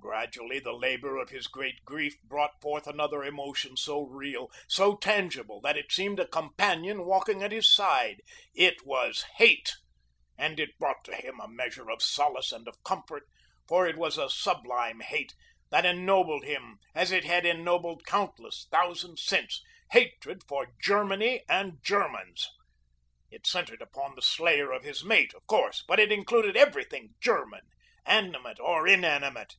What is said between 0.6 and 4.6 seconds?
labor of his great grief brought forth another emotion so real,